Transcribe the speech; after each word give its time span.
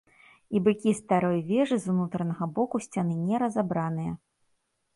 І 0.59 0.61
быкі 0.67 0.93
старой 0.99 1.37
вежы 1.49 1.77
з 1.85 1.93
унутранага 1.93 2.49
боку 2.57 2.83
сцяны 2.89 3.13
не 3.29 3.45
разабраныя. 3.47 4.19